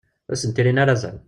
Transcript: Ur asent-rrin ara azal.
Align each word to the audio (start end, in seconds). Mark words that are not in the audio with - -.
Ur 0.27 0.33
asent-rrin 0.35 0.81
ara 0.81 0.91
azal. 0.97 1.17